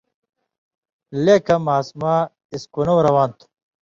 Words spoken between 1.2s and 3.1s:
لیٙکھہۡ ماسُمہۡ اِسکُلؤں